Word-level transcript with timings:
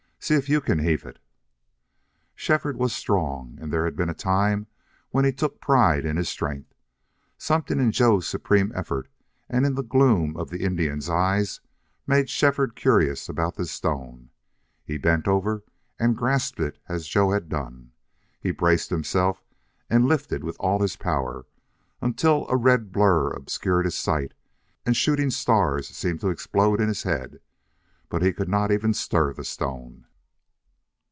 "See 0.23 0.35
if 0.35 0.47
you 0.47 0.61
can 0.61 0.77
heave 0.77 1.03
it." 1.03 1.17
Shefford 2.35 2.77
was 2.77 2.93
strong, 2.93 3.57
and 3.59 3.73
there 3.73 3.85
had 3.85 3.95
been 3.95 4.07
a 4.07 4.13
time 4.13 4.67
when 5.09 5.25
he 5.25 5.31
took 5.33 5.59
pride 5.59 6.05
in 6.05 6.15
his 6.15 6.29
strength. 6.29 6.75
Something 7.39 7.79
in 7.79 7.91
Joe's 7.91 8.27
supreme 8.27 8.71
effort 8.75 9.09
and 9.49 9.65
in 9.65 9.73
the 9.73 9.81
gloom 9.81 10.37
of 10.37 10.51
the 10.51 10.61
Indian's 10.63 11.09
eyes 11.09 11.59
made 12.05 12.29
Shefford 12.29 12.75
curious 12.75 13.27
about 13.29 13.55
this 13.55 13.71
stone. 13.71 14.29
He 14.85 14.99
bent 14.99 15.27
over 15.27 15.63
and 15.97 16.15
grasped 16.15 16.59
it 16.59 16.77
as 16.87 17.07
Joe 17.07 17.31
had 17.31 17.49
done. 17.49 17.91
He 18.39 18.51
braced 18.51 18.91
himself 18.91 19.43
and 19.89 20.05
lifted 20.05 20.43
with 20.43 20.55
all 20.59 20.79
his 20.83 20.95
power, 20.95 21.47
until 21.99 22.47
a 22.47 22.55
red 22.55 22.91
blur 22.91 23.31
obscured 23.31 23.85
his 23.85 23.97
sight 23.97 24.35
and 24.85 24.95
shooting 24.95 25.31
stars 25.31 25.87
seemed 25.87 26.21
to 26.21 26.29
explode 26.29 26.79
in 26.79 26.89
his 26.89 27.01
head. 27.03 27.39
But 28.07 28.21
he 28.21 28.31
could 28.33 28.49
not 28.49 28.71
even 28.71 28.93
stir 28.93 29.33
the 29.33 29.43
stone. 29.43 30.05